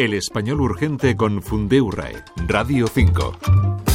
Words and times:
El 0.00 0.14
español 0.14 0.62
urgente 0.62 1.14
con 1.14 1.42
Fundeu 1.42 1.90
RAE, 1.90 2.24
Radio 2.48 2.86
5. 2.86 3.89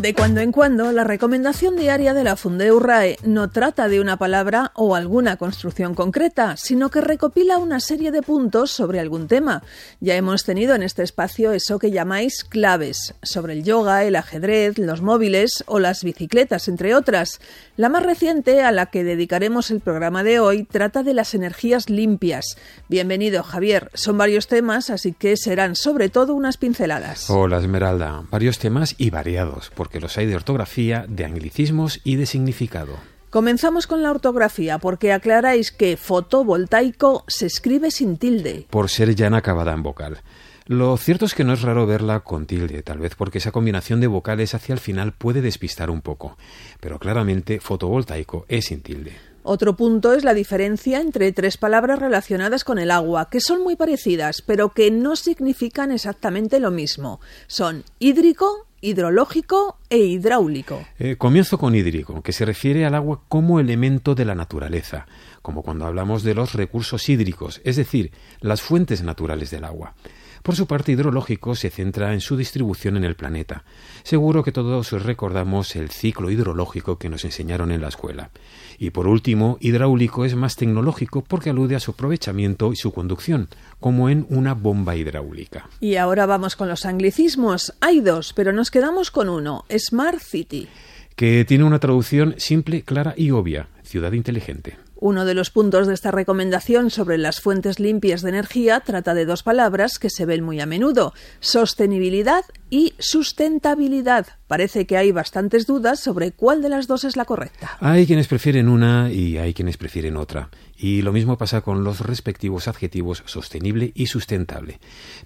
De 0.00 0.14
cuando 0.14 0.40
en 0.40 0.52
cuando, 0.52 0.92
la 0.92 1.04
recomendación 1.04 1.74
diaria 1.74 2.12
de 2.12 2.22
la 2.22 2.36
Fundeu 2.36 2.78
RAE 2.78 3.16
no 3.24 3.48
trata 3.50 3.88
de 3.88 3.98
una 3.98 4.18
palabra 4.18 4.70
o 4.74 4.94
alguna 4.94 5.36
construcción 5.36 5.94
concreta, 5.94 6.54
sino 6.58 6.90
que 6.90 7.00
recopila 7.00 7.56
una 7.56 7.80
serie 7.80 8.12
de 8.12 8.20
puntos 8.20 8.70
sobre 8.70 9.00
algún 9.00 9.26
tema. 9.26 9.62
Ya 10.00 10.14
hemos 10.14 10.44
tenido 10.44 10.74
en 10.74 10.82
este 10.82 11.02
espacio 11.02 11.52
eso 11.52 11.78
que 11.78 11.90
llamáis 11.90 12.44
claves, 12.44 13.14
sobre 13.22 13.54
el 13.54 13.64
yoga, 13.64 14.04
el 14.04 14.16
ajedrez, 14.16 14.78
los 14.78 15.00
móviles 15.00 15.64
o 15.66 15.78
las 15.78 16.04
bicicletas, 16.04 16.68
entre 16.68 16.94
otras. 16.94 17.40
La 17.76 17.88
más 17.88 18.04
reciente, 18.04 18.62
a 18.62 18.72
la 18.72 18.86
que 18.86 19.02
dedicaremos 19.02 19.70
el 19.70 19.80
programa 19.80 20.22
de 20.22 20.40
hoy, 20.40 20.64
trata 20.64 21.02
de 21.02 21.14
las 21.14 21.34
energías 21.34 21.88
limpias. 21.88 22.58
Bienvenido, 22.88 23.42
Javier. 23.42 23.90
Son 23.94 24.18
varios 24.18 24.46
temas, 24.46 24.90
así 24.90 25.14
que 25.14 25.36
serán 25.36 25.74
sobre 25.74 26.10
todo 26.10 26.34
unas 26.34 26.58
pinceladas. 26.58 27.28
Hola, 27.30 27.58
Esmeralda. 27.58 28.24
Varios 28.30 28.58
temas 28.58 28.94
y 28.98 29.10
variados, 29.10 29.72
porque 29.74 29.95
los 30.00 30.16
hay 30.18 30.26
de 30.26 30.36
ortografía, 30.36 31.04
de 31.08 31.24
anglicismos 31.24 32.00
y 32.04 32.16
de 32.16 32.26
significado. 32.26 32.98
Comenzamos 33.30 33.86
con 33.86 34.02
la 34.02 34.10
ortografía 34.10 34.78
porque 34.78 35.12
aclaráis 35.12 35.72
que 35.72 35.96
fotovoltaico 35.96 37.24
se 37.26 37.46
escribe 37.46 37.90
sin 37.90 38.16
tilde. 38.16 38.66
Por 38.70 38.88
ser 38.88 39.14
ya 39.14 39.26
acabada 39.36 39.72
en 39.72 39.82
vocal. 39.82 40.22
Lo 40.66 40.96
cierto 40.96 41.26
es 41.26 41.34
que 41.34 41.44
no 41.44 41.52
es 41.52 41.62
raro 41.62 41.86
verla 41.86 42.20
con 42.20 42.46
tilde, 42.46 42.82
tal 42.82 42.98
vez 42.98 43.14
porque 43.14 43.38
esa 43.38 43.52
combinación 43.52 44.00
de 44.00 44.08
vocales 44.08 44.54
hacia 44.54 44.72
el 44.72 44.80
final 44.80 45.12
puede 45.12 45.40
despistar 45.40 45.90
un 45.90 46.00
poco, 46.00 46.36
pero 46.80 46.98
claramente 46.98 47.60
fotovoltaico 47.60 48.46
es 48.48 48.64
sin 48.64 48.80
tilde. 48.80 49.12
Otro 49.48 49.76
punto 49.76 50.12
es 50.12 50.24
la 50.24 50.34
diferencia 50.34 51.00
entre 51.00 51.30
tres 51.30 51.56
palabras 51.56 52.00
relacionadas 52.00 52.64
con 52.64 52.80
el 52.80 52.90
agua, 52.90 53.30
que 53.30 53.40
son 53.40 53.62
muy 53.62 53.76
parecidas, 53.76 54.42
pero 54.42 54.70
que 54.70 54.90
no 54.90 55.14
significan 55.14 55.92
exactamente 55.92 56.58
lo 56.58 56.72
mismo. 56.72 57.20
Son 57.46 57.84
hídrico, 58.00 58.66
hidrológico 58.80 59.78
e 59.88 59.98
hidráulico. 59.98 60.84
Eh, 60.98 61.14
comienzo 61.14 61.58
con 61.58 61.76
hídrico, 61.76 62.22
que 62.22 62.32
se 62.32 62.44
refiere 62.44 62.86
al 62.86 62.96
agua 62.96 63.22
como 63.28 63.60
elemento 63.60 64.16
de 64.16 64.24
la 64.24 64.34
naturaleza, 64.34 65.06
como 65.42 65.62
cuando 65.62 65.86
hablamos 65.86 66.24
de 66.24 66.34
los 66.34 66.54
recursos 66.54 67.08
hídricos, 67.08 67.60
es 67.62 67.76
decir, 67.76 68.10
las 68.40 68.62
fuentes 68.62 69.04
naturales 69.04 69.52
del 69.52 69.62
agua. 69.62 69.94
Por 70.42 70.56
su 70.56 70.66
parte, 70.66 70.92
hidrológico 70.92 71.54
se 71.54 71.70
centra 71.70 72.12
en 72.12 72.20
su 72.20 72.36
distribución 72.36 72.96
en 72.96 73.04
el 73.04 73.16
planeta. 73.16 73.64
Seguro 74.02 74.42
que 74.42 74.52
todos 74.52 74.92
recordamos 74.92 75.76
el 75.76 75.90
ciclo 75.90 76.30
hidrológico 76.30 76.98
que 76.98 77.08
nos 77.08 77.24
enseñaron 77.24 77.72
en 77.72 77.80
la 77.80 77.88
escuela. 77.88 78.30
Y 78.78 78.90
por 78.90 79.08
último, 79.08 79.58
hidráulico 79.60 80.24
es 80.24 80.34
más 80.34 80.56
tecnológico 80.56 81.22
porque 81.22 81.50
alude 81.50 81.76
a 81.76 81.80
su 81.80 81.92
aprovechamiento 81.92 82.72
y 82.72 82.76
su 82.76 82.92
conducción, 82.92 83.48
como 83.80 84.08
en 84.08 84.26
una 84.30 84.54
bomba 84.54 84.96
hidráulica. 84.96 85.68
Y 85.80 85.96
ahora 85.96 86.26
vamos 86.26 86.56
con 86.56 86.68
los 86.68 86.86
anglicismos. 86.86 87.74
Hay 87.80 88.00
dos, 88.00 88.32
pero 88.32 88.52
nos 88.52 88.70
quedamos 88.70 89.10
con 89.10 89.28
uno, 89.28 89.64
Smart 89.76 90.20
City. 90.20 90.68
Que 91.14 91.44
tiene 91.46 91.64
una 91.64 91.78
traducción 91.78 92.34
simple, 92.36 92.82
clara 92.82 93.14
y 93.16 93.30
obvia, 93.30 93.68
ciudad 93.82 94.12
inteligente. 94.12 94.85
Uno 94.98 95.26
de 95.26 95.34
los 95.34 95.50
puntos 95.50 95.86
de 95.86 95.92
esta 95.92 96.10
recomendación 96.10 96.90
sobre 96.90 97.18
las 97.18 97.40
fuentes 97.40 97.78
limpias 97.78 98.22
de 98.22 98.30
energía 98.30 98.80
trata 98.80 99.12
de 99.12 99.26
dos 99.26 99.42
palabras 99.42 99.98
que 99.98 100.08
se 100.08 100.24
ven 100.24 100.42
muy 100.42 100.58
a 100.58 100.64
menudo, 100.64 101.12
sostenibilidad 101.38 102.44
y 102.70 102.94
sustentabilidad. 102.98 104.26
Parece 104.46 104.86
que 104.86 104.96
hay 104.96 105.12
bastantes 105.12 105.66
dudas 105.66 106.00
sobre 106.00 106.32
cuál 106.32 106.62
de 106.62 106.68
las 106.68 106.86
dos 106.86 107.04
es 107.04 107.16
la 107.16 107.24
correcta. 107.24 107.76
Hay 107.80 108.06
quienes 108.06 108.28
prefieren 108.28 108.68
una 108.68 109.10
y 109.10 109.38
hay 109.38 109.54
quienes 109.54 109.76
prefieren 109.76 110.16
otra. 110.16 110.50
Y 110.76 111.02
lo 111.02 111.12
mismo 111.12 111.38
pasa 111.38 111.62
con 111.62 111.84
los 111.84 112.00
respectivos 112.00 112.68
adjetivos 112.68 113.22
sostenible 113.26 113.92
y 113.94 114.06
sustentable. 114.06 114.78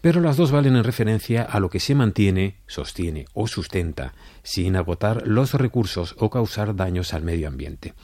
Pero 0.00 0.20
las 0.20 0.36
dos 0.36 0.52
valen 0.52 0.76
en 0.76 0.84
referencia 0.84 1.42
a 1.42 1.58
lo 1.58 1.70
que 1.70 1.80
se 1.80 1.94
mantiene, 1.94 2.56
sostiene 2.66 3.26
o 3.32 3.46
sustenta, 3.46 4.14
sin 4.42 4.76
agotar 4.76 5.26
los 5.26 5.54
recursos 5.54 6.14
o 6.18 6.30
causar 6.30 6.76
daños 6.76 7.14
al 7.14 7.22
medio 7.22 7.48
ambiente. 7.48 7.94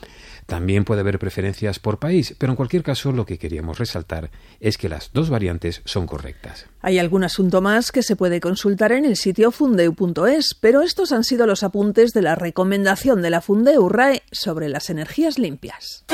También 0.45 0.85
puede 0.85 1.01
haber 1.01 1.17
preferencias 1.17 1.79
por 1.79 1.97
país, 1.97 2.35
pero 2.37 2.51
en 2.51 2.55
cualquier 2.55 2.83
caso 2.83 3.11
lo 3.11 3.25
que 3.25 3.39
queríamos 3.39 3.79
resaltar 3.79 4.29
es 4.59 4.77
que 4.77 4.89
las 4.89 5.11
dos 5.11 5.29
variantes 5.29 5.81
son 5.85 6.05
correctas. 6.05 6.67
Hay 6.81 6.99
algún 6.99 7.23
asunto 7.23 7.61
más 7.61 7.91
que 7.91 8.03
se 8.03 8.15
puede 8.15 8.39
consultar 8.39 8.91
en 8.91 9.05
el 9.05 9.15
sitio 9.25 9.49
fundeu.es, 9.49 10.53
pero 10.53 10.83
estos 10.83 11.11
han 11.11 11.23
sido 11.23 11.47
los 11.47 11.63
apuntes 11.63 12.13
de 12.13 12.21
la 12.21 12.35
recomendación 12.35 13.23
de 13.23 13.31
la 13.31 13.41
Fundeu 13.41 13.89
RAE 13.89 14.21
sobre 14.31 14.69
las 14.69 14.91
energías 14.91 15.39
limpias. 15.39 16.05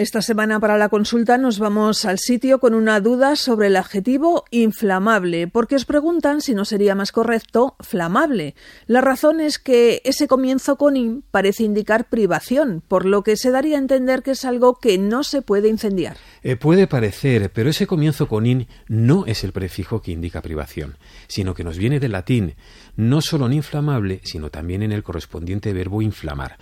Esta 0.00 0.22
semana 0.22 0.58
para 0.60 0.78
la 0.78 0.88
consulta 0.88 1.36
nos 1.36 1.58
vamos 1.58 2.06
al 2.06 2.18
sitio 2.18 2.58
con 2.58 2.72
una 2.72 3.00
duda 3.00 3.36
sobre 3.36 3.66
el 3.66 3.76
adjetivo 3.76 4.46
inflamable, 4.50 5.46
porque 5.46 5.74
os 5.76 5.84
preguntan 5.84 6.40
si 6.40 6.54
no 6.54 6.64
sería 6.64 6.94
más 6.94 7.12
correcto 7.12 7.76
flamable. 7.80 8.54
La 8.86 9.02
razón 9.02 9.40
es 9.42 9.58
que 9.58 10.00
ese 10.06 10.26
comienzo 10.26 10.76
con 10.76 10.96
in 10.96 11.22
parece 11.30 11.64
indicar 11.64 12.08
privación, 12.08 12.82
por 12.88 13.04
lo 13.04 13.22
que 13.22 13.36
se 13.36 13.50
daría 13.50 13.76
a 13.76 13.80
entender 13.80 14.22
que 14.22 14.30
es 14.30 14.46
algo 14.46 14.78
que 14.78 14.96
no 14.96 15.22
se 15.22 15.42
puede 15.42 15.68
incendiar. 15.68 16.16
Eh, 16.42 16.56
puede 16.56 16.86
parecer, 16.86 17.52
pero 17.52 17.68
ese 17.68 17.86
comienzo 17.86 18.26
con 18.26 18.46
in 18.46 18.68
no 18.88 19.26
es 19.26 19.44
el 19.44 19.52
prefijo 19.52 20.00
que 20.00 20.12
indica 20.12 20.40
privación, 20.40 20.96
sino 21.28 21.52
que 21.52 21.62
nos 21.62 21.76
viene 21.76 22.00
del 22.00 22.12
latín, 22.12 22.54
no 22.96 23.20
solo 23.20 23.44
en 23.44 23.52
inflamable, 23.52 24.22
sino 24.24 24.48
también 24.48 24.82
en 24.82 24.92
el 24.92 25.02
correspondiente 25.02 25.74
verbo 25.74 26.00
inflamar. 26.00 26.56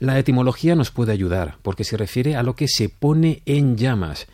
La 0.00 0.18
etimología 0.18 0.74
nos 0.74 0.90
puede 0.90 1.12
ayudar 1.12 1.58
porque 1.60 1.84
se 1.84 1.98
refiere 1.98 2.34
a 2.34 2.42
lo 2.42 2.56
que 2.56 2.68
se 2.68 2.88
pone 2.88 3.42
en 3.44 3.76
llamas 3.76 4.26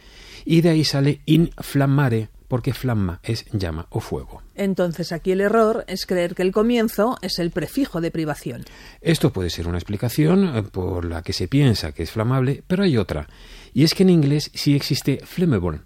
y 0.44 0.60
de 0.60 0.70
ahí 0.70 0.84
sale 0.84 1.22
inflamare 1.26 2.28
porque 2.46 2.72
flamma 2.72 3.18
es 3.24 3.44
llama 3.50 3.88
o 3.90 3.98
fuego. 3.98 4.42
Entonces 4.54 5.10
aquí 5.10 5.32
el 5.32 5.40
error 5.40 5.84
es 5.88 6.06
creer 6.06 6.36
que 6.36 6.42
el 6.42 6.52
comienzo 6.52 7.18
es 7.20 7.40
el 7.40 7.50
prefijo 7.50 8.00
de 8.00 8.12
privación. 8.12 8.64
Esto 9.00 9.32
puede 9.32 9.50
ser 9.50 9.66
una 9.66 9.78
explicación 9.78 10.56
eh, 10.56 10.62
por 10.62 11.04
la 11.04 11.22
que 11.22 11.32
se 11.32 11.48
piensa 11.48 11.90
que 11.90 12.04
es 12.04 12.12
flamable, 12.12 12.62
pero 12.68 12.84
hay 12.84 12.96
otra, 12.96 13.28
y 13.74 13.82
es 13.82 13.92
que 13.92 14.04
en 14.04 14.10
inglés 14.10 14.52
sí 14.54 14.76
existe 14.76 15.18
flammable, 15.24 15.80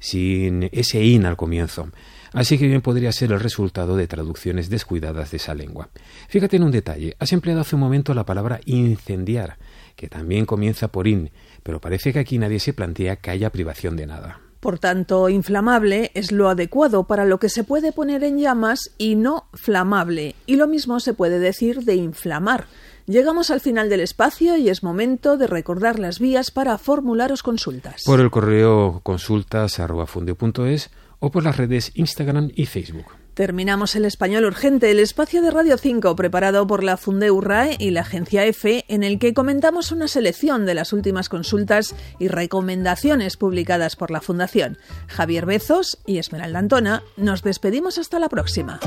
sin 0.00 0.68
ese 0.72 1.04
in 1.04 1.26
al 1.26 1.36
comienzo. 1.36 1.90
Así 2.32 2.58
que 2.58 2.66
bien 2.66 2.80
podría 2.80 3.12
ser 3.12 3.32
el 3.32 3.40
resultado 3.40 3.96
de 3.96 4.06
traducciones 4.06 4.70
descuidadas 4.70 5.30
de 5.30 5.36
esa 5.36 5.54
lengua. 5.54 5.90
Fíjate 6.28 6.56
en 6.56 6.62
un 6.62 6.70
detalle, 6.70 7.16
has 7.18 7.32
empleado 7.32 7.60
hace 7.60 7.76
un 7.76 7.80
momento 7.80 8.14
la 8.14 8.26
palabra 8.26 8.60
incendiar, 8.66 9.58
que 9.96 10.08
también 10.08 10.46
comienza 10.46 10.88
por 10.88 11.06
in, 11.06 11.30
pero 11.62 11.80
parece 11.80 12.12
que 12.12 12.20
aquí 12.20 12.38
nadie 12.38 12.60
se 12.60 12.72
plantea 12.72 13.16
que 13.16 13.30
haya 13.30 13.50
privación 13.50 13.96
de 13.96 14.06
nada. 14.06 14.40
Por 14.60 14.78
tanto, 14.78 15.30
inflamable 15.30 16.10
es 16.14 16.32
lo 16.32 16.50
adecuado 16.50 17.04
para 17.04 17.24
lo 17.24 17.40
que 17.40 17.48
se 17.48 17.64
puede 17.64 17.92
poner 17.92 18.22
en 18.24 18.38
llamas 18.38 18.92
y 18.98 19.14
no 19.14 19.48
flamable, 19.54 20.34
y 20.46 20.56
lo 20.56 20.68
mismo 20.68 21.00
se 21.00 21.14
puede 21.14 21.38
decir 21.38 21.82
de 21.84 21.94
inflamar. 21.94 22.66
Llegamos 23.10 23.50
al 23.50 23.60
final 23.60 23.90
del 23.90 23.98
espacio 23.98 24.56
y 24.56 24.68
es 24.68 24.84
momento 24.84 25.36
de 25.36 25.48
recordar 25.48 25.98
las 25.98 26.20
vías 26.20 26.52
para 26.52 26.78
formularos 26.78 27.42
consultas. 27.42 28.04
Por 28.04 28.20
el 28.20 28.30
correo 28.30 29.00
consultas.fundio.es 29.02 30.90
o 31.18 31.32
por 31.32 31.42
las 31.42 31.56
redes 31.56 31.90
Instagram 31.96 32.52
y 32.54 32.66
Facebook. 32.66 33.06
Terminamos 33.34 33.96
el 33.96 34.04
español 34.04 34.44
urgente, 34.44 34.92
el 34.92 35.00
espacio 35.00 35.42
de 35.42 35.50
Radio 35.50 35.76
5 35.76 36.14
preparado 36.14 36.68
por 36.68 36.84
la 36.84 36.96
Fundeu 36.96 37.40
RAE 37.40 37.74
y 37.80 37.90
la 37.90 38.02
agencia 38.02 38.44
EFE, 38.44 38.84
en 38.86 39.02
el 39.02 39.18
que 39.18 39.34
comentamos 39.34 39.90
una 39.90 40.06
selección 40.06 40.64
de 40.64 40.74
las 40.74 40.92
últimas 40.92 41.28
consultas 41.28 41.96
y 42.20 42.28
recomendaciones 42.28 43.36
publicadas 43.36 43.96
por 43.96 44.12
la 44.12 44.20
Fundación. 44.20 44.78
Javier 45.08 45.46
Bezos 45.46 45.98
y 46.06 46.18
Esmeralda 46.18 46.60
Antona, 46.60 47.02
nos 47.16 47.42
despedimos 47.42 47.98
hasta 47.98 48.20
la 48.20 48.28
próxima. 48.28 48.78